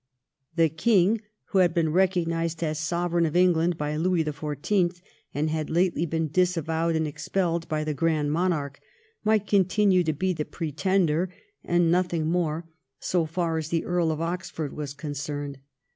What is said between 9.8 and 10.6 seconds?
to be the